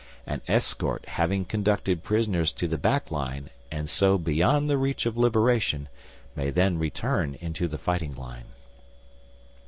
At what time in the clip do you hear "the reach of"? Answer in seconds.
4.67-5.15